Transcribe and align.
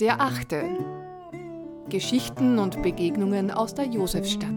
Der 0.00 0.20
achte. 0.20 0.64
Geschichten 1.88 2.58
und 2.58 2.82
Begegnungen 2.82 3.50
aus 3.50 3.74
der 3.74 3.86
Josefstadt. 3.86 4.48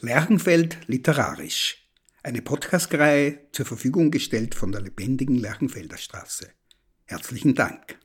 Lerchenfeld 0.00 0.78
literarisch. 0.86 1.90
Eine 2.22 2.40
Podcastreihe 2.40 3.50
zur 3.52 3.66
Verfügung 3.66 4.10
gestellt 4.10 4.54
von 4.54 4.72
der 4.72 4.80
lebendigen 4.80 5.36
Lerchenfelder 5.36 5.98
Straße. 5.98 6.48
Herzlichen 7.04 7.54
Dank. 7.54 7.98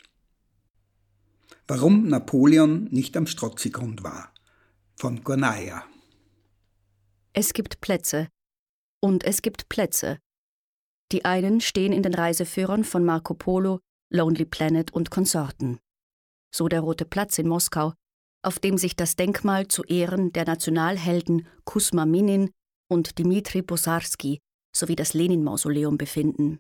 Warum 1.68 2.10
Napoleon 2.10 2.90
nicht 2.92 3.16
am 3.16 3.26
Strozzigrund 3.26 4.04
war. 4.04 4.34
Von 4.96 5.24
Gornaya. 5.24 5.86
Es 7.32 7.54
gibt 7.54 7.80
Plätze. 7.80 8.28
Und 9.02 9.24
es 9.24 9.42
gibt 9.42 9.70
Plätze. 9.70 10.20
Die 11.14 11.24
einen 11.24 11.62
stehen 11.62 11.94
in 11.94 12.04
den 12.04 12.14
Reiseführern 12.14 12.84
von 12.84 13.06
Marco 13.06 13.34
Polo, 13.34 13.80
Lonely 14.10 14.46
Planet 14.46 14.92
und 14.92 15.10
Konsorten. 15.10 15.80
So 16.54 16.68
der 16.68 16.82
Rote 16.82 17.06
Platz 17.06 17.38
in 17.38 17.48
Moskau, 17.48 17.94
auf 18.44 18.60
dem 18.60 18.78
sich 18.78 18.98
das 18.98 19.16
Denkmal 19.16 19.68
zu 19.70 19.84
Ehren 19.84 20.34
der 20.34 20.46
Nationalhelden 20.46 21.48
Kusma 21.64 22.06
Minin 22.06 22.52
und 22.90 23.18
Dmitri 23.18 23.62
Bosarski 23.62 24.40
sowie 24.76 24.96
das 24.96 25.14
Lenin-Mausoleum 25.14 25.98
befinden. 25.98 26.60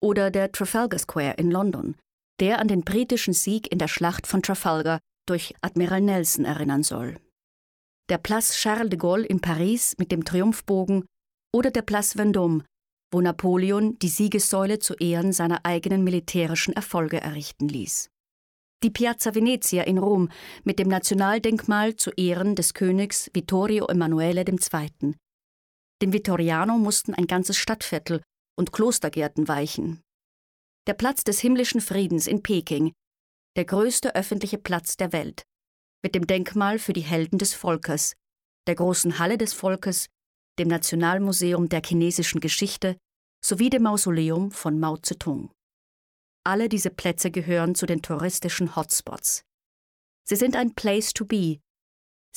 Oder 0.00 0.30
der 0.30 0.52
Trafalgar 0.52 1.00
Square 1.00 1.34
in 1.36 1.50
London, 1.50 1.96
der 2.40 2.58
an 2.58 2.68
den 2.68 2.82
britischen 2.82 3.34
Sieg 3.34 3.70
in 3.70 3.78
der 3.78 3.88
Schlacht 3.88 4.26
von 4.26 4.42
Trafalgar 4.42 4.98
durch 5.26 5.54
Admiral 5.60 6.00
Nelson 6.00 6.44
erinnern 6.44 6.82
soll. 6.82 7.18
Der 8.08 8.18
Place 8.18 8.54
Charles 8.54 8.90
de 8.90 8.98
Gaulle 8.98 9.26
in 9.26 9.40
Paris 9.40 9.94
mit 9.98 10.10
dem 10.10 10.24
Triumphbogen 10.24 11.04
oder 11.54 11.70
der 11.70 11.82
Place 11.82 12.16
Vendôme, 12.16 12.64
wo 13.12 13.20
Napoleon 13.20 13.98
die 13.98 14.08
Siegessäule 14.08 14.78
zu 14.78 14.94
Ehren 14.94 15.32
seiner 15.32 15.64
eigenen 15.64 16.02
militärischen 16.02 16.74
Erfolge 16.74 17.20
errichten 17.20 17.68
ließ. 17.68 18.08
Die 18.82 18.90
Piazza 18.90 19.34
Venezia 19.34 19.82
in 19.82 19.98
Rom 19.98 20.30
mit 20.64 20.78
dem 20.78 20.88
Nationaldenkmal 20.88 21.96
zu 21.96 22.10
Ehren 22.12 22.56
des 22.56 22.72
Königs 22.72 23.30
Vittorio 23.34 23.86
Emanuele 23.86 24.42
II. 24.42 25.14
Dem 26.02 26.12
Vittoriano 26.14 26.78
mussten 26.78 27.12
ein 27.12 27.26
ganzes 27.26 27.58
Stadtviertel 27.58 28.22
und 28.56 28.72
Klostergärten 28.72 29.48
weichen 29.48 30.00
der 30.90 30.94
Platz 30.94 31.22
des 31.22 31.38
himmlischen 31.38 31.80
Friedens 31.80 32.26
in 32.26 32.42
Peking, 32.42 32.90
der 33.54 33.64
größte 33.64 34.16
öffentliche 34.16 34.58
Platz 34.58 34.96
der 34.96 35.12
Welt, 35.12 35.44
mit 36.02 36.16
dem 36.16 36.26
Denkmal 36.26 36.80
für 36.80 36.92
die 36.92 37.00
Helden 37.00 37.38
des 37.38 37.54
Volkes, 37.54 38.16
der 38.66 38.74
großen 38.74 39.20
Halle 39.20 39.38
des 39.38 39.52
Volkes, 39.52 40.08
dem 40.58 40.66
Nationalmuseum 40.66 41.68
der 41.68 41.80
chinesischen 41.84 42.40
Geschichte 42.40 42.96
sowie 43.40 43.70
dem 43.70 43.84
Mausoleum 43.84 44.50
von 44.50 44.80
Mao 44.80 44.96
Zedong. 44.96 45.52
Alle 46.44 46.68
diese 46.68 46.90
Plätze 46.90 47.30
gehören 47.30 47.76
zu 47.76 47.86
den 47.86 48.02
touristischen 48.02 48.74
Hotspots. 48.74 49.44
Sie 50.24 50.34
sind 50.34 50.56
ein 50.56 50.74
Place 50.74 51.12
to 51.12 51.24
be. 51.24 51.60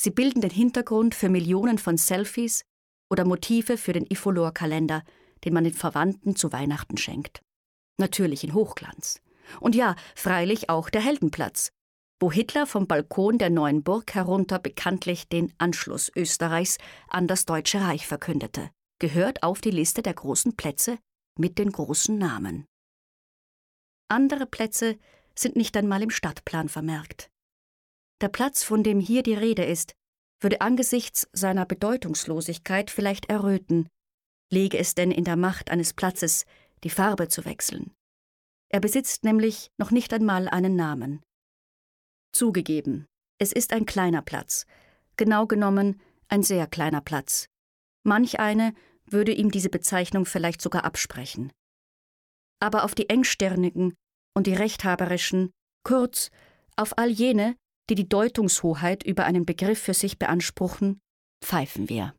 Sie 0.00 0.10
bilden 0.10 0.42
den 0.42 0.52
Hintergrund 0.52 1.16
für 1.16 1.28
Millionen 1.28 1.78
von 1.78 1.96
Selfies 1.96 2.62
oder 3.10 3.24
Motive 3.24 3.76
für 3.76 3.92
den 3.92 4.06
Ifolor-Kalender, 4.06 5.02
den 5.44 5.54
man 5.54 5.64
den 5.64 5.74
Verwandten 5.74 6.36
zu 6.36 6.52
Weihnachten 6.52 6.96
schenkt 6.98 7.43
natürlich 7.98 8.44
in 8.44 8.54
Hochglanz. 8.54 9.20
Und 9.60 9.74
ja, 9.74 9.96
freilich 10.14 10.70
auch 10.70 10.90
der 10.90 11.02
Heldenplatz, 11.02 11.70
wo 12.20 12.32
Hitler 12.32 12.66
vom 12.66 12.86
Balkon 12.86 13.38
der 13.38 13.50
neuen 13.50 13.82
Burg 13.82 14.14
herunter 14.14 14.58
bekanntlich 14.58 15.28
den 15.28 15.52
Anschluss 15.58 16.10
Österreichs 16.14 16.78
an 17.08 17.26
das 17.26 17.44
Deutsche 17.44 17.80
Reich 17.80 18.06
verkündete, 18.06 18.70
gehört 18.98 19.42
auf 19.42 19.60
die 19.60 19.70
Liste 19.70 20.02
der 20.02 20.14
großen 20.14 20.56
Plätze 20.56 20.98
mit 21.38 21.58
den 21.58 21.70
großen 21.70 22.16
Namen. 22.16 22.66
Andere 24.08 24.46
Plätze 24.46 24.98
sind 25.36 25.56
nicht 25.56 25.76
einmal 25.76 26.02
im 26.02 26.10
Stadtplan 26.10 26.68
vermerkt. 26.68 27.30
Der 28.20 28.28
Platz, 28.28 28.62
von 28.62 28.82
dem 28.82 29.00
hier 29.00 29.22
die 29.22 29.34
Rede 29.34 29.64
ist, 29.64 29.94
würde 30.40 30.60
angesichts 30.60 31.28
seiner 31.32 31.66
Bedeutungslosigkeit 31.66 32.90
vielleicht 32.90 33.26
erröten, 33.28 33.88
lege 34.52 34.78
es 34.78 34.94
denn 34.94 35.10
in 35.10 35.24
der 35.24 35.36
Macht 35.36 35.70
eines 35.70 35.94
Platzes, 35.94 36.44
die 36.84 36.90
Farbe 36.90 37.28
zu 37.28 37.44
wechseln. 37.44 37.92
Er 38.68 38.80
besitzt 38.80 39.24
nämlich 39.24 39.70
noch 39.78 39.90
nicht 39.90 40.12
einmal 40.12 40.48
einen 40.48 40.76
Namen. 40.76 41.22
Zugegeben, 42.32 43.06
es 43.38 43.52
ist 43.52 43.72
ein 43.72 43.86
kleiner 43.86 44.22
Platz, 44.22 44.66
genau 45.16 45.46
genommen 45.46 46.00
ein 46.28 46.42
sehr 46.42 46.66
kleiner 46.66 47.00
Platz. 47.00 47.46
Manch 48.04 48.38
eine 48.40 48.74
würde 49.06 49.32
ihm 49.32 49.50
diese 49.50 49.68
Bezeichnung 49.68 50.26
vielleicht 50.26 50.60
sogar 50.60 50.84
absprechen. 50.84 51.52
Aber 52.60 52.84
auf 52.84 52.94
die 52.94 53.08
engstirnigen 53.08 53.94
und 54.34 54.46
die 54.46 54.54
rechthaberischen, 54.54 55.50
kurz 55.84 56.30
auf 56.76 56.98
all 56.98 57.10
jene, 57.10 57.56
die 57.90 57.94
die 57.94 58.08
Deutungshoheit 58.08 59.04
über 59.04 59.24
einen 59.24 59.44
Begriff 59.44 59.80
für 59.80 59.94
sich 59.94 60.18
beanspruchen, 60.18 61.00
pfeifen 61.42 61.88
wir. 61.88 62.14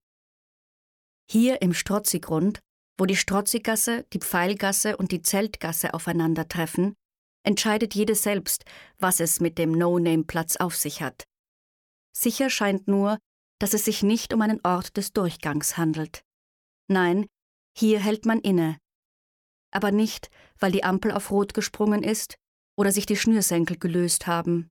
Hier 1.29 1.61
im 1.61 1.73
Strozzigrund 1.73 2.59
wo 2.97 3.05
die 3.05 3.15
Strozzigasse, 3.15 4.05
die 4.13 4.19
Pfeilgasse 4.19 4.97
und 4.97 5.11
die 5.11 5.21
Zeltgasse 5.21 5.93
aufeinandertreffen, 5.93 6.95
entscheidet 7.43 7.93
jede 7.93 8.15
selbst, 8.15 8.65
was 8.97 9.19
es 9.19 9.39
mit 9.39 9.57
dem 9.57 9.71
No-Name-Platz 9.71 10.57
auf 10.57 10.75
sich 10.75 11.01
hat. 11.01 11.25
Sicher 12.15 12.49
scheint 12.49 12.87
nur, 12.87 13.19
dass 13.59 13.73
es 13.73 13.85
sich 13.85 14.03
nicht 14.03 14.33
um 14.33 14.41
einen 14.41 14.59
Ort 14.63 14.97
des 14.97 15.13
Durchgangs 15.13 15.77
handelt. 15.77 16.23
Nein, 16.87 17.27
hier 17.77 17.99
hält 17.99 18.25
man 18.25 18.39
inne. 18.39 18.77
Aber 19.71 19.91
nicht, 19.91 20.29
weil 20.59 20.71
die 20.71 20.83
Ampel 20.83 21.11
auf 21.11 21.31
Rot 21.31 21.53
gesprungen 21.53 22.03
ist 22.03 22.35
oder 22.77 22.91
sich 22.91 23.05
die 23.05 23.17
Schnürsenkel 23.17 23.77
gelöst 23.77 24.27
haben. 24.27 24.69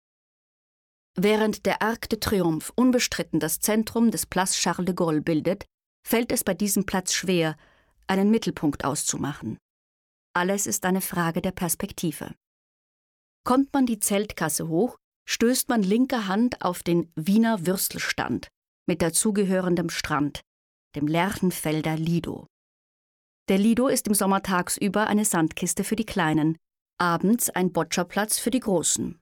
Während 1.16 1.64
der 1.66 1.80
Arc 1.82 2.08
de 2.08 2.18
Triomphe 2.18 2.72
unbestritten 2.74 3.38
das 3.38 3.60
Zentrum 3.60 4.10
des 4.10 4.26
Place 4.26 4.56
Charles 4.56 4.86
de 4.86 4.94
Gaulle 4.94 5.20
bildet, 5.20 5.66
fällt 6.06 6.32
es 6.32 6.42
bei 6.42 6.54
diesem 6.54 6.86
Platz 6.86 7.12
schwer, 7.12 7.56
einen 8.06 8.30
Mittelpunkt 8.30 8.84
auszumachen. 8.84 9.58
Alles 10.34 10.66
ist 10.66 10.84
eine 10.84 11.00
Frage 11.00 11.40
der 11.42 11.52
Perspektive. 11.52 12.34
Kommt 13.44 13.72
man 13.72 13.86
die 13.86 13.98
Zeltkasse 13.98 14.68
hoch, 14.68 14.96
stößt 15.26 15.68
man 15.68 15.82
linker 15.82 16.26
Hand 16.26 16.62
auf 16.62 16.82
den 16.82 17.12
Wiener 17.14 17.66
Würstelstand 17.66 18.48
mit 18.86 19.00
dazugehörendem 19.00 19.90
Strand, 19.90 20.40
dem 20.96 21.06
Lerchenfelder 21.06 21.96
Lido. 21.96 22.46
Der 23.48 23.58
Lido 23.58 23.88
ist 23.88 24.06
im 24.08 24.14
Sommer 24.14 24.42
tagsüber 24.42 25.06
eine 25.06 25.24
Sandkiste 25.24 25.84
für 25.84 25.96
die 25.96 26.06
Kleinen, 26.06 26.56
abends 26.98 27.50
ein 27.50 27.72
Boccerplatz 27.72 28.38
für 28.38 28.50
die 28.50 28.60
Großen. 28.60 29.20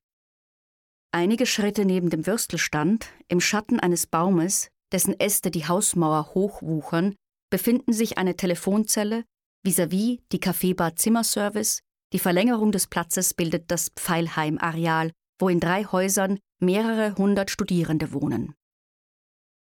Einige 1.12 1.44
Schritte 1.46 1.84
neben 1.84 2.08
dem 2.08 2.26
Würstelstand, 2.26 3.10
im 3.28 3.40
Schatten 3.40 3.80
eines 3.80 4.06
Baumes, 4.06 4.68
dessen 4.92 5.18
Äste 5.18 5.50
die 5.50 5.66
Hausmauer 5.66 6.34
hochwuchern, 6.34 7.14
befinden 7.52 7.92
sich 7.92 8.16
eine 8.16 8.34
Telefonzelle, 8.34 9.24
vis-à-vis 9.62 10.16
-vis 10.16 10.20
die 10.32 10.40
Kaffeebar 10.40 10.96
Zimmerservice, 10.96 11.80
die 12.14 12.18
Verlängerung 12.18 12.72
des 12.72 12.86
Platzes 12.86 13.34
bildet 13.34 13.70
das 13.70 13.90
Pfeilheim-Areal, 13.90 15.12
wo 15.38 15.50
in 15.50 15.60
drei 15.60 15.84
Häusern 15.84 16.38
mehrere 16.60 17.14
hundert 17.16 17.50
Studierende 17.50 18.14
wohnen. 18.14 18.54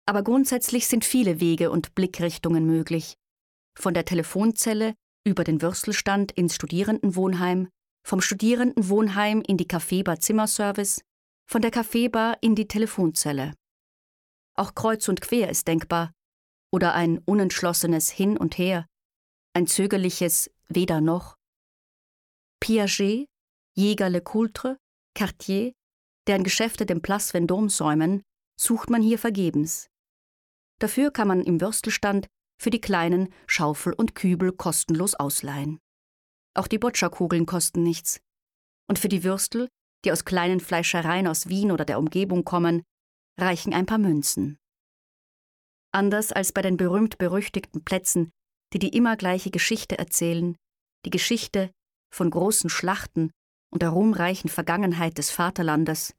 Aber 0.06 0.22
grundsätzlich 0.22 0.86
sind 0.86 1.04
viele 1.04 1.40
Wege 1.40 1.72
und 1.72 1.96
Blickrichtungen 1.96 2.66
möglich. 2.66 3.14
Von 3.76 3.94
der 3.94 4.04
Telefonzelle 4.04 4.94
über 5.24 5.42
den 5.42 5.60
Würstelstand 5.60 6.30
ins 6.30 6.54
Studierendenwohnheim, 6.54 7.68
vom 8.06 8.20
Studierendenwohnheim 8.20 9.42
in 9.44 9.56
die 9.56 9.66
Kaffeebar 9.66 10.20
Zimmerservice, 10.20 11.02
von 11.50 11.62
der 11.62 11.72
Kaffeebar 11.72 12.38
in 12.42 12.54
die 12.54 12.68
Telefonzelle. 12.68 13.54
Auch 14.54 14.74
kreuz 14.76 15.08
und 15.08 15.20
quer 15.20 15.48
ist 15.50 15.66
denkbar, 15.66 16.12
oder 16.72 16.94
ein 16.94 17.18
unentschlossenes 17.18 18.10
Hin 18.10 18.36
und 18.36 18.58
Her, 18.58 18.86
ein 19.54 19.66
zögerliches 19.66 20.50
Weder 20.68 21.00
noch. 21.00 21.36
Piaget, 22.60 23.28
Jäger 23.74 24.10
Le 24.10 24.22
Coultre, 24.22 24.78
Cartier, 25.14 25.72
deren 26.26 26.44
Geschäfte 26.44 26.86
dem 26.86 27.02
Place 27.02 27.34
Vendôme 27.34 27.68
säumen, 27.68 28.22
sucht 28.58 28.90
man 28.90 29.02
hier 29.02 29.18
vergebens. 29.18 29.88
Dafür 30.78 31.10
kann 31.10 31.28
man 31.28 31.42
im 31.42 31.60
Würstelstand 31.60 32.26
für 32.60 32.70
die 32.70 32.80
Kleinen 32.80 33.32
Schaufel 33.46 33.92
und 33.92 34.14
Kübel 34.14 34.52
kostenlos 34.52 35.14
ausleihen. 35.14 35.78
Auch 36.54 36.68
die 36.68 36.78
Boccia-Kugeln 36.78 37.46
kosten 37.46 37.82
nichts. 37.82 38.20
Und 38.88 38.98
für 38.98 39.08
die 39.08 39.24
Würstel, 39.24 39.68
die 40.04 40.12
aus 40.12 40.24
kleinen 40.24 40.60
Fleischereien 40.60 41.26
aus 41.26 41.48
Wien 41.48 41.72
oder 41.72 41.84
der 41.84 41.98
Umgebung 41.98 42.44
kommen, 42.44 42.82
reichen 43.38 43.72
ein 43.72 43.86
paar 43.86 43.98
Münzen. 43.98 44.58
Anders 45.92 46.32
als 46.32 46.52
bei 46.52 46.62
den 46.62 46.76
berühmt-berüchtigten 46.76 47.84
Plätzen, 47.84 48.30
die 48.72 48.78
die 48.78 48.96
immer 48.96 49.16
gleiche 49.16 49.50
Geschichte 49.50 49.98
erzählen, 49.98 50.56
die 51.04 51.10
Geschichte 51.10 51.70
von 52.12 52.30
großen 52.30 52.70
Schlachten 52.70 53.30
und 53.70 53.82
der 53.82 53.90
ruhmreichen 53.90 54.48
Vergangenheit 54.48 55.18
des 55.18 55.30
Vaterlandes, 55.30 56.14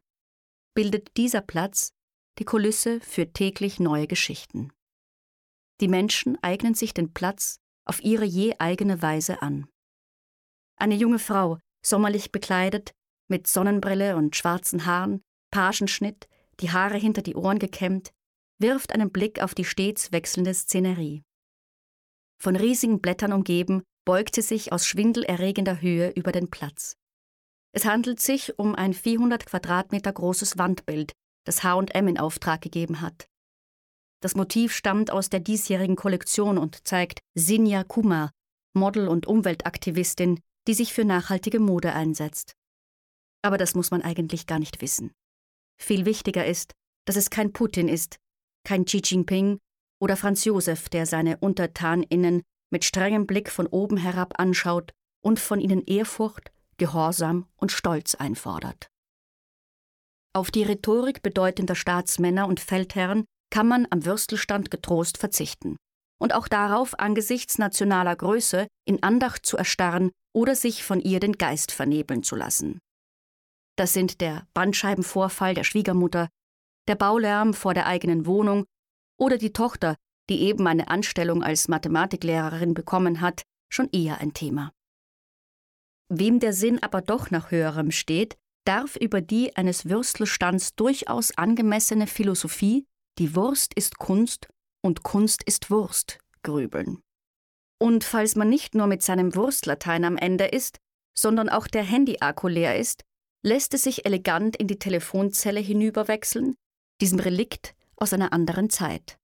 bildet 0.75 1.18
dieser 1.18 1.42
Platz 1.42 1.92
die 2.40 2.46
Kulisse 2.46 3.00
für 3.02 3.31
täglich 3.31 3.80
neue 3.80 4.08
Geschichten. 4.08 4.72
Die 5.81 5.88
Menschen 5.88 6.42
eignen 6.44 6.75
sich 6.75 6.94
den 6.94 7.14
Platz 7.14 7.58
auf 7.86 8.04
ihre 8.04 8.25
je 8.25 8.56
eigene 8.60 9.02
Weise 9.02 9.42
an. 9.42 9.68
Eine 10.78 10.96
junge 10.96 11.20
Frau, 11.20 11.60
sommerlich 11.86 12.31
bekleidet, 12.31 12.94
mit 13.28 13.48
Sonnenbrille 13.48 14.16
und 14.16 14.36
schwarzen 14.36 14.86
Haaren, 14.86 15.22
Pagenschnitt, 15.52 16.28
die 16.60 16.72
Haare 16.72 16.98
hinter 16.98 17.22
die 17.22 17.36
Ohren 17.36 17.60
gekämmt, 17.60 18.12
wirft 18.63 18.94
einen 18.94 19.12
Blick 19.12 19.44
auf 19.44 19.54
die 19.54 19.65
stets 19.65 20.12
wechselnde 20.12 20.56
Szenerie. 20.56 21.21
Von 22.42 22.56
riesigen 22.56 23.00
Blättern 23.00 23.33
umgeben, 23.33 23.83
beugt 24.06 24.36
sie 24.36 24.42
sich 24.42 24.71
aus 24.71 24.88
schwindelerregender 24.88 25.81
Höhe 25.81 26.10
über 26.10 26.31
den 26.31 26.50
Platz. 26.50 26.95
Es 27.75 27.86
handelt 27.86 28.19
sich 28.19 28.57
um 28.57 28.74
ein 28.75 28.94
400 28.94 29.45
Quadratmeter 29.45 30.12
großes 30.12 30.57
Wandbild, 30.57 31.13
das 31.45 31.63
H&M 31.63 32.07
in 32.07 32.18
Auftrag 32.18 32.62
gegeben 32.62 33.01
hat. 33.01 33.27
Das 34.21 34.36
Motiv 34.36 34.74
stammt 34.74 35.12
aus 35.12 35.30
der 35.30 35.42
diesjährigen 35.42 35.95
Kollektion 35.95 36.57
und 36.57 36.88
zeigt 36.88 37.19
Sinja 37.36 37.83
Kumar, 37.83 38.31
Model 38.74 39.07
und 39.07 39.27
Umweltaktivistin, 39.27 40.39
die 40.68 40.74
sich 40.74 40.94
für 40.94 41.04
nachhaltige 41.04 41.60
Mode 41.60 41.94
einsetzt. 41.94 42.56
Aber 43.42 43.57
das 43.57 43.75
muss 43.75 43.92
man 43.92 44.01
eigentlich 44.01 44.48
gar 44.48 44.60
nicht 44.60 44.81
wissen. 44.81 45.12
Viel 45.77 46.06
wichtiger 46.06 46.45
ist, 46.45 46.74
dass 47.06 47.18
es 47.18 47.30
kein 47.30 47.51
Putin 47.51 47.89
ist, 47.89 48.18
kein 48.63 48.86
Xi 48.86 49.01
Jinping 49.04 49.60
oder 50.00 50.18
Franz 50.18 50.45
Josef, 50.45 50.89
der 50.89 51.06
seine 51.06 51.38
UntertanInnen 51.38 52.42
mit 52.71 52.83
strengem 52.83 53.27
Blick 53.27 53.50
von 53.50 53.68
oben 53.68 53.98
herab 53.98 54.39
anschaut 54.39 54.92
und 55.24 55.39
von 55.39 55.60
ihnen 55.60 55.83
Ehrfurcht, 55.86 56.51
Gehorsam 56.77 57.48
und 57.56 57.71
Stolz 57.71 58.15
einfordert. 58.15 58.88
Auf 60.33 60.50
die 60.50 60.63
Rhetorik 60.63 61.21
bedeutender 61.21 61.75
Staatsmänner 61.75 62.48
und 62.48 62.60
Feldherren 62.60 63.25
kann 63.51 63.68
man 63.68 63.88
am 63.92 64.04
Würstelstand 64.04 64.71
getrost 64.71 65.19
verzichten. 65.19 65.77
Und 66.19 66.33
auch 66.33 66.48
darauf, 66.48 66.98
angesichts 67.00 67.60
nationaler 67.60 68.15
Größe 68.15 68.68
in 68.86 69.04
Andacht 69.04 69.45
zu 69.45 69.57
erstarren 69.57 70.12
oder 70.33 70.56
sich 70.56 70.83
von 70.83 71.00
ihr 71.00 71.19
den 71.19 71.33
Geist 71.33 71.71
vernebeln 71.71 72.24
zu 72.24 72.36
lassen. 72.36 72.80
Das 73.75 73.94
sind 73.94 74.21
der 74.21 74.48
Bandscheibenvorfall 74.54 75.54
der 75.54 75.63
Schwiegermutter, 75.63 76.30
der 76.88 76.96
Baulärm 76.96 77.54
vor 77.54 77.74
der 77.74 77.86
eigenen 77.86 78.26
Wohnung 78.26 78.66
oder 79.18 79.38
die 79.38 79.54
Tochter, 79.54 79.96
die 80.30 80.42
eben 80.42 80.68
eine 80.68 80.88
Anstellung 80.88 81.44
als 81.44 81.68
Mathematiklehrerin 81.68 82.74
bekommen 82.74 83.22
hat, 83.22 83.44
schon 83.70 83.90
eher 83.92 84.20
ein 84.20 84.34
Thema. 84.34 84.72
Wem 86.10 86.40
der 86.40 86.54
Sinn 86.54 86.82
aber 86.82 87.02
doch 87.02 87.32
nach 87.32 87.52
höherem 87.52 87.92
steht, 87.92 88.36
darf 88.66 88.96
über 88.96 89.22
die 89.22 89.56
eines 89.56 89.90
Würstelstands 89.90 90.76
durchaus 90.76 91.38
angemessene 91.38 92.08
Philosophie, 92.08 92.86
die 93.18 93.36
Wurst 93.36 93.74
ist 93.74 93.98
Kunst 93.98 94.48
und 94.82 95.04
Kunst 95.04 95.44
ist 95.44 95.70
Wurst, 95.70 96.20
grübeln. 96.44 97.02
Und 97.80 98.04
falls 98.04 98.36
man 98.36 98.50
nicht 98.50 98.76
nur 98.76 98.88
mit 98.88 99.02
seinem 99.02 99.36
Wurstlatein 99.36 100.06
am 100.06 100.18
Ende 100.18 100.46
ist, 100.46 100.78
sondern 101.18 101.50
auch 101.50 101.68
der 101.68 101.84
Handy-Akku 101.84 102.48
leer 102.48 102.78
ist, 102.78 103.04
lässt 103.46 103.74
es 103.74 103.84
sich 103.84 104.06
elegant 104.06 104.56
in 104.56 104.68
die 104.68 104.80
Telefonzelle 104.80 105.60
hinüberwechseln, 105.60 106.56
diesem 107.04 107.20
Relikt 107.20 107.76
aus 107.98 108.14
einer 108.14 108.32
anderen 108.32 108.70
Zeit. 108.70 109.18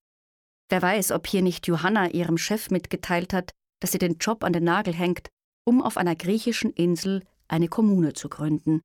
Wer 0.67 0.81
weiß, 0.81 1.13
ob 1.13 1.27
hier 1.27 1.41
nicht 1.41 1.65
Johanna 1.65 2.09
ihrem 2.09 2.37
Chef 2.37 2.71
mitgeteilt 2.71 3.31
hat, 3.31 3.51
dass 3.79 3.93
sie 3.93 3.99
den 3.99 4.17
Job 4.17 4.43
an 4.43 4.51
den 4.51 4.65
Nagel 4.65 4.93
hängt, 4.93 5.29
um 5.65 5.81
auf 5.81 5.95
einer 5.95 6.17
griechischen 6.17 6.73
Insel 6.73 7.25
eine 7.47 7.69
Kommune 7.69 8.11
zu 8.11 8.27
gründen. 8.27 8.81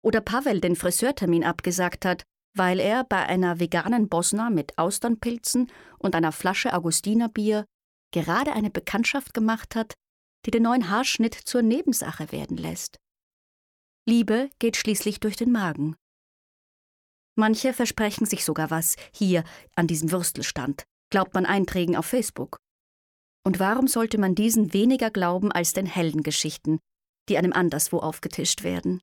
Oder 0.00 0.20
Pavel 0.20 0.60
den 0.60 0.76
Friseurtermin 0.76 1.42
abgesagt 1.42 2.04
hat, 2.04 2.22
weil 2.56 2.78
er 2.78 3.02
bei 3.02 3.26
einer 3.26 3.58
veganen 3.58 4.08
Bosna 4.08 4.48
mit 4.48 4.78
Austernpilzen 4.78 5.72
und 5.98 6.14
einer 6.14 6.30
Flasche 6.30 6.72
Augustinerbier 6.72 7.64
gerade 8.12 8.52
eine 8.52 8.70
Bekanntschaft 8.70 9.34
gemacht 9.34 9.74
hat, 9.74 9.94
die 10.46 10.52
den 10.52 10.62
neuen 10.62 10.88
Haarschnitt 10.88 11.34
zur 11.34 11.62
Nebensache 11.62 12.30
werden 12.30 12.58
lässt. 12.58 12.96
Liebe 14.08 14.50
geht 14.60 14.76
schließlich 14.76 15.18
durch 15.18 15.34
den 15.34 15.50
Magen. 15.50 15.96
Manche 17.36 17.72
versprechen 17.72 18.26
sich 18.26 18.44
sogar 18.44 18.70
was 18.70 18.96
hier 19.12 19.44
an 19.74 19.86
diesem 19.86 20.10
Würstelstand, 20.12 20.84
glaubt 21.10 21.34
man 21.34 21.46
Einträgen 21.46 21.96
auf 21.96 22.06
Facebook. 22.06 22.58
Und 23.44 23.58
warum 23.58 23.88
sollte 23.88 24.18
man 24.18 24.34
diesen 24.34 24.72
weniger 24.72 25.10
glauben 25.10 25.52
als 25.52 25.72
den 25.72 25.86
Heldengeschichten, 25.86 26.78
die 27.28 27.36
einem 27.36 27.52
anderswo 27.52 27.98
aufgetischt 27.98 28.62
werden? 28.62 29.00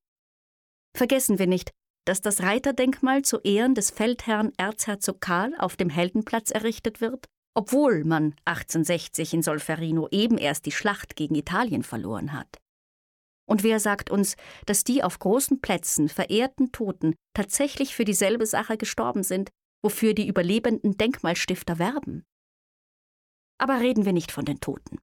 Vergessen 0.95 1.39
wir 1.39 1.47
nicht, 1.47 1.71
dass 2.05 2.21
das 2.21 2.41
Reiterdenkmal 2.41 3.21
zu 3.21 3.39
Ehren 3.41 3.75
des 3.75 3.91
Feldherrn 3.91 4.51
Erzherzog 4.57 5.21
Karl 5.21 5.53
auf 5.57 5.75
dem 5.75 5.89
Heldenplatz 5.89 6.49
errichtet 6.51 7.01
wird, 7.01 7.27
obwohl 7.53 8.03
man 8.03 8.33
1860 8.45 9.33
in 9.33 9.43
Solferino 9.43 10.07
eben 10.09 10.37
erst 10.37 10.65
die 10.65 10.71
Schlacht 10.71 11.15
gegen 11.15 11.35
Italien 11.35 11.83
verloren 11.83 12.33
hat. 12.33 12.57
Und 13.51 13.63
wer 13.63 13.81
sagt 13.81 14.09
uns, 14.09 14.37
dass 14.65 14.85
die 14.85 15.03
auf 15.03 15.19
großen 15.19 15.59
Plätzen 15.59 16.07
verehrten 16.07 16.71
Toten 16.71 17.15
tatsächlich 17.33 17.93
für 17.93 18.05
dieselbe 18.05 18.45
Sache 18.45 18.77
gestorben 18.77 19.23
sind, 19.23 19.49
wofür 19.83 20.13
die 20.13 20.25
überlebenden 20.25 20.95
Denkmalstifter 20.95 21.77
werben? 21.77 22.23
Aber 23.57 23.81
reden 23.81 24.05
wir 24.05 24.13
nicht 24.13 24.31
von 24.31 24.45
den 24.45 24.61
Toten. 24.61 24.99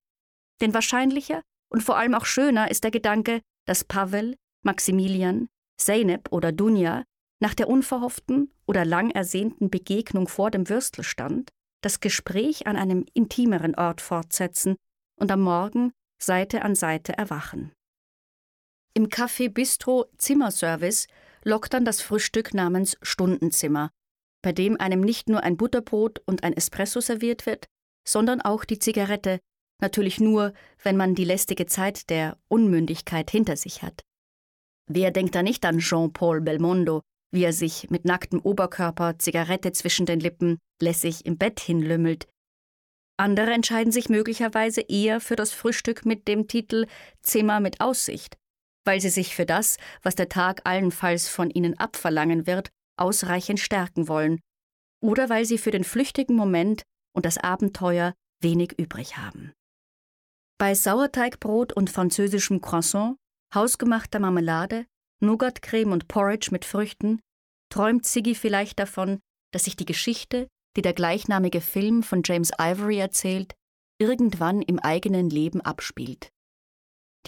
Denn 0.62 0.72
wahrscheinlicher 0.72 1.42
und 1.70 1.82
vor 1.82 1.98
allem 1.98 2.14
auch 2.14 2.24
schöner 2.24 2.70
ist 2.70 2.84
der 2.84 2.90
Gedanke, 2.90 3.42
dass 3.66 3.84
Pavel, 3.84 4.34
Maximilian, 4.64 5.48
Zeynep 5.76 6.32
oder 6.32 6.50
Dunja 6.50 7.04
nach 7.40 7.52
der 7.52 7.68
unverhofften 7.68 8.50
oder 8.66 8.86
lang 8.86 9.10
ersehnten 9.10 9.68
Begegnung 9.68 10.26
vor 10.26 10.50
dem 10.50 10.70
Würstelstand 10.70 11.50
das 11.82 12.00
Gespräch 12.00 12.66
an 12.66 12.78
einem 12.78 13.04
intimeren 13.12 13.74
Ort 13.74 14.00
fortsetzen 14.00 14.76
und 15.20 15.30
am 15.30 15.42
Morgen 15.42 15.92
Seite 16.18 16.62
an 16.62 16.74
Seite 16.74 17.12
erwachen. 17.12 17.72
Im 18.98 19.10
Café 19.10 19.48
Bistro 19.48 20.06
Zimmerservice 20.18 21.06
lockt 21.44 21.72
dann 21.72 21.84
das 21.84 22.02
Frühstück 22.02 22.52
namens 22.52 22.96
Stundenzimmer, 23.00 23.92
bei 24.42 24.50
dem 24.50 24.80
einem 24.80 25.02
nicht 25.02 25.28
nur 25.28 25.44
ein 25.44 25.56
Butterbrot 25.56 26.20
und 26.26 26.42
ein 26.42 26.52
Espresso 26.52 27.00
serviert 27.00 27.46
wird, 27.46 27.66
sondern 28.04 28.40
auch 28.40 28.64
die 28.64 28.80
Zigarette, 28.80 29.38
natürlich 29.80 30.18
nur, 30.18 30.52
wenn 30.82 30.96
man 30.96 31.14
die 31.14 31.22
lästige 31.24 31.66
Zeit 31.66 32.10
der 32.10 32.38
Unmündigkeit 32.48 33.30
hinter 33.30 33.56
sich 33.56 33.84
hat. 33.84 34.02
Wer 34.90 35.12
denkt 35.12 35.36
da 35.36 35.44
nicht 35.44 35.64
an 35.64 35.78
Jean-Paul 35.78 36.40
Belmondo, 36.40 37.02
wie 37.30 37.44
er 37.44 37.52
sich 37.52 37.90
mit 37.90 38.04
nacktem 38.04 38.40
Oberkörper, 38.40 39.16
Zigarette 39.20 39.70
zwischen 39.70 40.06
den 40.06 40.18
Lippen, 40.18 40.58
lässig 40.82 41.24
im 41.24 41.38
Bett 41.38 41.60
hinlümmelt? 41.60 42.26
Andere 43.16 43.52
entscheiden 43.52 43.92
sich 43.92 44.08
möglicherweise 44.08 44.80
eher 44.80 45.20
für 45.20 45.36
das 45.36 45.52
Frühstück 45.52 46.04
mit 46.04 46.26
dem 46.26 46.48
Titel 46.48 46.88
Zimmer 47.22 47.60
mit 47.60 47.80
Aussicht, 47.80 48.36
weil 48.84 49.00
sie 49.00 49.10
sich 49.10 49.34
für 49.34 49.46
das, 49.46 49.76
was 50.02 50.14
der 50.14 50.28
Tag 50.28 50.62
allenfalls 50.64 51.28
von 51.28 51.50
ihnen 51.50 51.78
abverlangen 51.78 52.46
wird, 52.46 52.70
ausreichend 52.96 53.60
stärken 53.60 54.08
wollen, 54.08 54.40
oder 55.00 55.28
weil 55.28 55.44
sie 55.44 55.58
für 55.58 55.70
den 55.70 55.84
flüchtigen 55.84 56.36
Moment 56.36 56.82
und 57.14 57.24
das 57.24 57.38
Abenteuer 57.38 58.14
wenig 58.42 58.78
übrig 58.78 59.16
haben. 59.16 59.52
Bei 60.58 60.74
Sauerteigbrot 60.74 61.72
und 61.72 61.90
französischem 61.90 62.60
Croissant, 62.60 63.16
hausgemachter 63.54 64.18
Marmelade, 64.18 64.86
Nougatcreme 65.20 65.92
und 65.92 66.08
Porridge 66.08 66.48
mit 66.50 66.64
Früchten, 66.64 67.20
träumt 67.70 68.06
Siggy 68.06 68.34
vielleicht 68.34 68.78
davon, 68.78 69.20
dass 69.52 69.64
sich 69.64 69.76
die 69.76 69.84
Geschichte, 69.84 70.48
die 70.76 70.82
der 70.82 70.94
gleichnamige 70.94 71.60
Film 71.60 72.02
von 72.02 72.22
James 72.24 72.50
Ivory 72.58 72.98
erzählt, 72.98 73.54
irgendwann 74.00 74.62
im 74.62 74.78
eigenen 74.78 75.30
Leben 75.30 75.60
abspielt. 75.60 76.30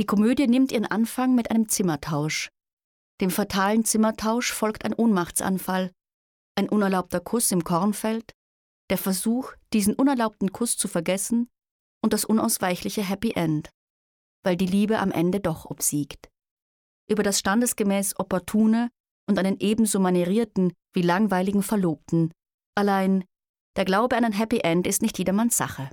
Die 0.01 0.07
Komödie 0.07 0.47
nimmt 0.47 0.73
ihren 0.73 0.87
Anfang 0.87 1.35
mit 1.35 1.51
einem 1.51 1.69
Zimmertausch. 1.69 2.49
Dem 3.21 3.29
fatalen 3.29 3.85
Zimmertausch 3.85 4.51
folgt 4.51 4.87
ein 4.87 4.95
Ohnmachtsanfall, 4.95 5.93
ein 6.57 6.71
unerlaubter 6.71 7.21
Kuss 7.21 7.53
im 7.53 7.65
Kornfeld, 7.65 8.33
der 8.89 8.97
Versuch, 8.97 9.53
diesen 9.75 9.95
unerlaubten 9.95 10.53
Kuss 10.53 10.79
zu 10.79 10.89
vergessen 10.89 11.51
und 12.03 12.15
das 12.15 12.25
unausweichliche 12.25 13.07
Happy 13.07 13.33
End, 13.33 13.69
weil 14.43 14.57
die 14.57 14.65
Liebe 14.65 15.01
am 15.01 15.11
Ende 15.11 15.39
doch 15.39 15.67
obsiegt. 15.67 16.31
Über 17.07 17.23
das 17.23 17.39
standesgemäß 17.39 18.19
Opportune 18.19 18.89
und 19.29 19.39
einen 19.39 19.59
ebenso 19.61 20.01
manierierten 20.01 20.73
wie 20.95 21.03
langweiligen 21.03 21.63
Verlobten. 21.63 22.33
Allein, 22.75 23.23
der 23.77 23.85
Glaube 23.85 24.17
an 24.17 24.25
ein 24.25 24.33
Happy 24.33 24.61
End 24.61 24.87
ist 24.87 25.03
nicht 25.03 25.19
jedermanns 25.19 25.59
Sache. 25.59 25.91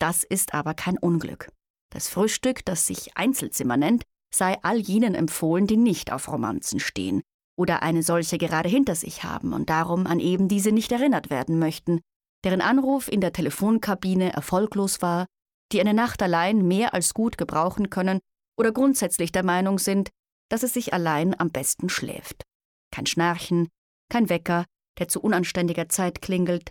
Das 0.00 0.24
ist 0.24 0.54
aber 0.54 0.72
kein 0.72 0.96
Unglück. 0.96 1.50
Das 1.90 2.08
Frühstück, 2.08 2.64
das 2.64 2.86
sich 2.86 3.16
Einzelzimmer 3.16 3.76
nennt, 3.76 4.04
sei 4.32 4.56
all 4.62 4.78
jenen 4.78 5.14
empfohlen, 5.14 5.66
die 5.66 5.76
nicht 5.76 6.12
auf 6.12 6.28
Romanzen 6.28 6.80
stehen 6.80 7.22
oder 7.56 7.82
eine 7.82 8.02
solche 8.02 8.38
gerade 8.38 8.68
hinter 8.68 8.94
sich 8.94 9.22
haben 9.24 9.52
und 9.52 9.68
darum 9.68 10.06
an 10.06 10.18
eben 10.18 10.48
diese 10.48 10.72
nicht 10.72 10.92
erinnert 10.92 11.28
werden 11.28 11.58
möchten, 11.58 12.00
deren 12.44 12.62
Anruf 12.62 13.08
in 13.08 13.20
der 13.20 13.32
Telefonkabine 13.32 14.32
erfolglos 14.32 15.02
war, 15.02 15.26
die 15.72 15.80
eine 15.80 15.92
Nacht 15.92 16.22
allein 16.22 16.66
mehr 16.66 16.94
als 16.94 17.12
gut 17.12 17.36
gebrauchen 17.36 17.90
können 17.90 18.20
oder 18.56 18.72
grundsätzlich 18.72 19.30
der 19.30 19.44
Meinung 19.44 19.78
sind, 19.78 20.10
dass 20.48 20.62
es 20.62 20.72
sich 20.72 20.94
allein 20.94 21.38
am 21.38 21.50
besten 21.50 21.88
schläft. 21.88 22.44
Kein 22.92 23.06
Schnarchen, 23.06 23.68
kein 24.10 24.28
Wecker, 24.28 24.64
der 24.98 25.08
zu 25.08 25.20
unanständiger 25.20 25.88
Zeit 25.88 26.22
klingelt, 26.22 26.70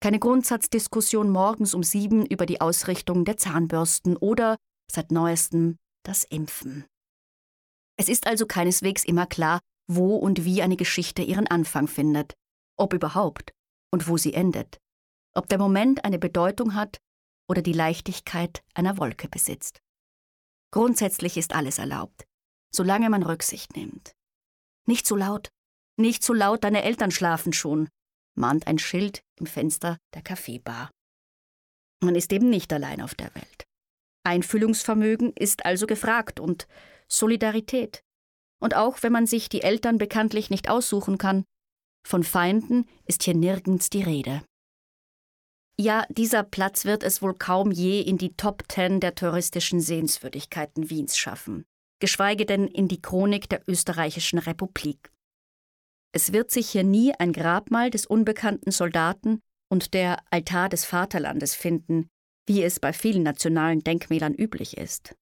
keine 0.00 0.18
Grundsatzdiskussion 0.18 1.30
morgens 1.30 1.74
um 1.74 1.82
sieben 1.82 2.24
über 2.26 2.46
die 2.46 2.60
Ausrichtung 2.60 3.24
der 3.24 3.36
Zahnbürsten 3.36 4.16
oder, 4.16 4.56
seit 4.90 5.10
neuestem, 5.10 5.78
das 6.04 6.24
Impfen. 6.24 6.84
Es 7.96 8.08
ist 8.08 8.26
also 8.26 8.46
keineswegs 8.46 9.04
immer 9.04 9.26
klar, 9.26 9.60
wo 9.88 10.16
und 10.16 10.44
wie 10.44 10.62
eine 10.62 10.76
Geschichte 10.76 11.22
ihren 11.22 11.48
Anfang 11.48 11.88
findet, 11.88 12.34
ob 12.76 12.92
überhaupt 12.92 13.52
und 13.90 14.08
wo 14.08 14.16
sie 14.16 14.34
endet, 14.34 14.78
ob 15.34 15.48
der 15.48 15.58
Moment 15.58 16.04
eine 16.04 16.18
Bedeutung 16.18 16.74
hat 16.74 16.98
oder 17.48 17.62
die 17.62 17.72
Leichtigkeit 17.72 18.62
einer 18.74 18.98
Wolke 18.98 19.28
besitzt. 19.28 19.80
Grundsätzlich 20.70 21.36
ist 21.36 21.54
alles 21.54 21.78
erlaubt, 21.78 22.24
solange 22.72 23.10
man 23.10 23.22
Rücksicht 23.22 23.74
nimmt. 23.74 24.12
Nicht 24.86 25.06
zu 25.06 25.16
laut, 25.16 25.48
nicht 25.96 26.22
zu 26.22 26.34
laut, 26.34 26.62
deine 26.62 26.82
Eltern 26.82 27.10
schlafen 27.10 27.52
schon, 27.52 27.88
mahnt 28.38 28.66
ein 28.66 28.78
Schild 28.78 29.22
im 29.36 29.46
Fenster 29.46 29.98
der 30.14 30.22
Kaffeebar. 30.22 30.90
Man 32.00 32.14
ist 32.14 32.32
eben 32.32 32.48
nicht 32.48 32.72
allein 32.72 33.00
auf 33.00 33.14
der 33.14 33.34
Welt. 33.34 33.64
Einfühlungsvermögen 34.24 35.32
ist 35.34 35.64
also 35.64 35.86
gefragt 35.86 36.38
und 36.38 36.66
Solidarität. 37.08 38.02
Und 38.60 38.74
auch 38.74 39.02
wenn 39.02 39.12
man 39.12 39.26
sich 39.26 39.48
die 39.48 39.62
Eltern 39.62 39.98
bekanntlich 39.98 40.50
nicht 40.50 40.68
aussuchen 40.68 41.18
kann, 41.18 41.44
von 42.06 42.22
Feinden 42.22 42.86
ist 43.06 43.22
hier 43.22 43.34
nirgends 43.34 43.90
die 43.90 44.02
Rede. 44.02 44.42
Ja, 45.80 46.06
dieser 46.08 46.42
Platz 46.42 46.84
wird 46.84 47.04
es 47.04 47.22
wohl 47.22 47.34
kaum 47.34 47.70
je 47.70 48.00
in 48.00 48.18
die 48.18 48.34
Top 48.34 48.68
Ten 48.68 48.98
der 48.98 49.14
touristischen 49.14 49.80
Sehenswürdigkeiten 49.80 50.90
Wiens 50.90 51.16
schaffen, 51.16 51.64
geschweige 52.00 52.46
denn 52.46 52.66
in 52.66 52.88
die 52.88 53.00
Chronik 53.00 53.48
der 53.48 53.62
österreichischen 53.68 54.40
Republik. 54.40 55.12
Es 56.12 56.32
wird 56.32 56.50
sich 56.50 56.70
hier 56.70 56.84
nie 56.84 57.12
ein 57.14 57.32
Grabmal 57.32 57.90
des 57.90 58.06
unbekannten 58.06 58.70
Soldaten 58.70 59.40
und 59.70 59.94
der 59.94 60.18
Altar 60.30 60.68
des 60.68 60.84
Vaterlandes 60.84 61.54
finden, 61.54 62.08
wie 62.46 62.62
es 62.62 62.80
bei 62.80 62.92
vielen 62.92 63.22
nationalen 63.22 63.80
Denkmälern 63.80 64.34
üblich 64.34 64.78
ist. 64.78 65.14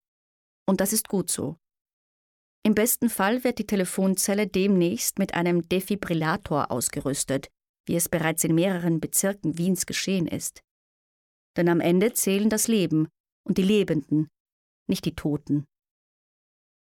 Und 0.66 0.80
das 0.80 0.92
ist 0.92 1.08
gut 1.08 1.30
so. 1.30 1.56
Im 2.64 2.74
besten 2.74 3.10
Fall 3.10 3.44
wird 3.44 3.58
die 3.58 3.66
Telefonzelle 3.66 4.46
demnächst 4.46 5.18
mit 5.18 5.34
einem 5.34 5.68
Defibrillator 5.68 6.70
ausgerüstet, 6.70 7.48
wie 7.86 7.94
es 7.94 8.08
bereits 8.08 8.42
in 8.44 8.54
mehreren 8.54 9.00
Bezirken 9.00 9.58
Wiens 9.58 9.86
geschehen 9.86 10.26
ist. 10.26 10.62
Denn 11.56 11.68
am 11.68 11.80
Ende 11.80 12.12
zählen 12.12 12.50
das 12.50 12.66
Leben 12.66 13.08
und 13.44 13.58
die 13.58 13.62
Lebenden, 13.62 14.28
nicht 14.88 15.04
die 15.04 15.14
Toten. 15.14 15.64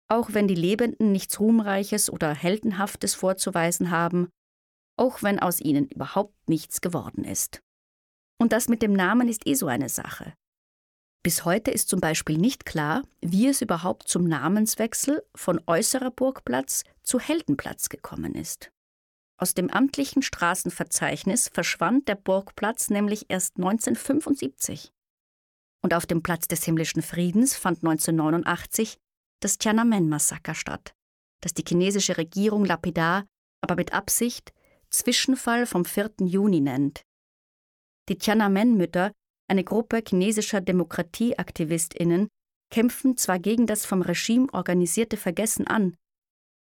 Auch 0.08 0.32
wenn 0.32 0.48
die 0.48 0.54
Lebenden 0.54 1.12
nichts 1.12 1.38
Ruhmreiches 1.38 2.10
oder 2.10 2.34
Heldenhaftes 2.34 3.14
vorzuweisen 3.14 3.90
haben, 3.90 4.28
auch 4.96 5.22
wenn 5.22 5.38
aus 5.38 5.60
ihnen 5.60 5.86
überhaupt 5.88 6.48
nichts 6.48 6.80
geworden 6.80 7.24
ist. 7.24 7.60
Und 8.40 8.52
das 8.52 8.68
mit 8.68 8.82
dem 8.82 8.92
Namen 8.92 9.28
ist 9.28 9.46
eh 9.46 9.54
so 9.54 9.66
eine 9.66 9.88
Sache. 9.88 10.34
Bis 11.22 11.44
heute 11.44 11.70
ist 11.70 11.88
zum 11.88 12.00
Beispiel 12.00 12.38
nicht 12.38 12.64
klar, 12.64 13.02
wie 13.20 13.48
es 13.48 13.60
überhaupt 13.60 14.08
zum 14.08 14.24
Namenswechsel 14.24 15.22
von 15.34 15.60
Äußerer 15.66 16.10
Burgplatz 16.10 16.84
zu 17.02 17.18
Heldenplatz 17.20 17.88
gekommen 17.88 18.34
ist. 18.34 18.70
Aus 19.36 19.54
dem 19.54 19.70
amtlichen 19.70 20.22
Straßenverzeichnis 20.22 21.48
verschwand 21.52 22.08
der 22.08 22.14
Burgplatz 22.14 22.90
nämlich 22.90 23.26
erst 23.28 23.56
1975. 23.56 24.92
Und 25.82 25.94
auf 25.94 26.06
dem 26.06 26.22
Platz 26.22 26.48
des 26.48 26.64
himmlischen 26.64 27.02
Friedens 27.02 27.56
fand 27.56 27.78
1989 27.84 28.98
das 29.40 29.58
Tiananmen-Massaker 29.58 30.54
statt, 30.54 30.94
das 31.40 31.54
die 31.54 31.64
chinesische 31.66 32.16
Regierung 32.16 32.64
lapidar, 32.64 33.26
aber 33.60 33.76
mit 33.76 33.92
Absicht 33.92 34.52
Zwischenfall 34.90 35.66
vom 35.66 35.84
4. 35.84 36.12
Juni 36.20 36.60
nennt. 36.60 37.02
Die 38.08 38.16
Tiananmen-Mütter 38.16 39.12
eine 39.48 39.64
Gruppe 39.64 40.02
chinesischer 40.06 40.60
Demokratieaktivistinnen 40.60 42.28
kämpfen 42.70 43.16
zwar 43.16 43.38
gegen 43.38 43.66
das 43.66 43.86
vom 43.86 44.02
Regime 44.02 44.46
organisierte 44.52 45.16
Vergessen 45.16 45.66
an, 45.66 45.96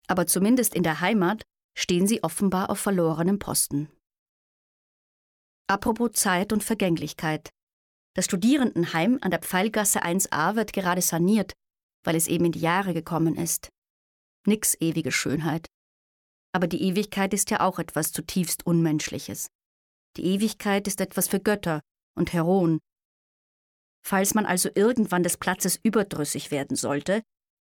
aber 0.07 0.27
zumindest 0.27 0.75
in 0.75 0.83
der 0.83 1.01
Heimat 1.01 1.43
stehen 1.77 2.07
sie 2.07 2.23
offenbar 2.23 2.69
auf 2.69 2.79
verlorenem 2.79 3.39
Posten. 3.39 3.89
Apropos 5.67 6.11
Zeit 6.13 6.53
und 6.53 6.63
Vergänglichkeit. 6.63 7.49
Das 8.13 8.25
Studierendenheim 8.25 9.17
an 9.21 9.31
der 9.31 9.41
Pfeilgasse 9.41 10.03
1a 10.03 10.55
wird 10.55 10.73
gerade 10.73 11.01
saniert, 11.01 11.53
weil 12.05 12.15
es 12.15 12.27
eben 12.27 12.45
in 12.45 12.51
die 12.53 12.59
Jahre 12.59 12.93
gekommen 12.93 13.35
ist. 13.35 13.69
Nix 14.47 14.77
ewige 14.79 15.11
Schönheit. 15.11 15.67
Aber 16.53 16.67
die 16.67 16.81
Ewigkeit 16.83 17.33
ist 17.33 17.49
ja 17.49 17.59
auch 17.59 17.79
etwas 17.79 18.11
zutiefst 18.11 18.65
Unmenschliches. 18.65 19.47
Die 20.15 20.25
Ewigkeit 20.25 20.87
ist 20.87 21.01
etwas 21.01 21.27
für 21.27 21.41
Götter 21.41 21.81
und 22.15 22.31
Heroen. 22.31 22.79
Falls 24.05 24.35
man 24.35 24.45
also 24.45 24.69
irgendwann 24.73 25.23
des 25.23 25.35
Platzes 25.37 25.79
überdrüssig 25.81 26.51
werden 26.51 26.77
sollte, 26.77 27.23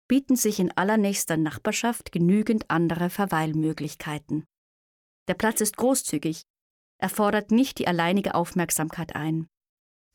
bieten 0.08 0.34
sich 0.34 0.58
in 0.58 0.72
allernächster 0.72 1.36
Nachbarschaft 1.36 2.10
genügend 2.10 2.68
andere 2.68 3.10
Verweilmöglichkeiten. 3.10 4.44
Der 5.28 5.34
Platz 5.34 5.60
ist 5.60 5.76
großzügig, 5.76 6.42
er 6.98 7.08
fordert 7.08 7.50
nicht 7.50 7.78
die 7.78 7.86
alleinige 7.86 8.34
Aufmerksamkeit 8.34 9.14
ein. 9.14 9.46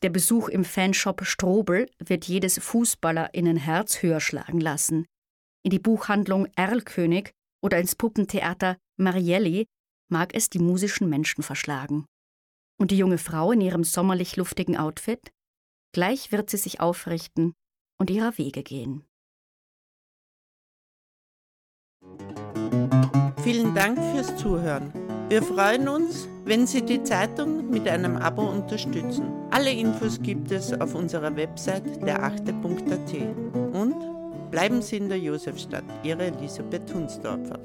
Der 0.03 0.09
Besuch 0.09 0.49
im 0.49 0.65
Fanshop 0.65 1.25
Strobel 1.25 1.89
wird 1.99 2.25
jedes 2.25 2.59
Fußballerinnenherz 2.59 4.01
höher 4.01 4.19
schlagen 4.19 4.59
lassen. 4.59 5.05
In 5.63 5.71
die 5.71 5.79
Buchhandlung 5.79 6.47
Erlkönig 6.55 7.31
oder 7.63 7.79
ins 7.79 7.95
Puppentheater 7.95 8.77
Marielli 8.97 9.65
mag 10.11 10.35
es 10.35 10.49
die 10.49 10.59
musischen 10.59 11.09
Menschen 11.09 11.43
verschlagen. 11.43 12.05
Und 12.77 12.91
die 12.91 12.97
junge 12.97 13.17
Frau 13.17 13.51
in 13.51 13.61
ihrem 13.61 13.83
sommerlich 13.83 14.35
luftigen 14.35 14.77
Outfit? 14.77 15.31
Gleich 15.93 16.31
wird 16.31 16.49
sie 16.49 16.57
sich 16.57 16.81
aufrichten 16.81 17.53
und 17.97 18.09
ihrer 18.09 18.37
Wege 18.37 18.63
gehen. 18.63 19.05
Vielen 23.43 23.73
Dank 23.73 23.97
fürs 23.97 24.35
Zuhören. 24.37 24.91
Wir 25.29 25.41
freuen 25.41 25.87
uns, 25.87 26.27
wenn 26.45 26.67
Sie 26.67 26.83
die 26.83 27.01
Zeitung 27.03 27.69
mit 27.69 27.87
einem 27.87 28.17
Abo 28.17 28.43
unterstützen. 28.43 29.25
Alle 29.49 29.71
Infos 29.71 30.21
gibt 30.21 30.51
es 30.51 30.79
auf 30.79 30.93
unserer 30.93 31.35
Website 31.35 32.05
derachte.at. 32.05 33.13
Und 33.73 33.95
bleiben 34.51 34.81
Sie 34.81 34.97
in 34.97 35.09
der 35.09 35.19
Josefstadt, 35.19 35.83
Ihre 36.03 36.27
Elisabeth 36.27 36.93
Hunsdorfer. 36.93 37.59